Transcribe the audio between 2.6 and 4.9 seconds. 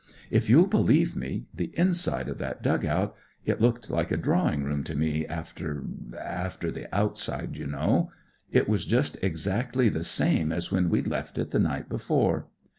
dug out— it looked like a drawing room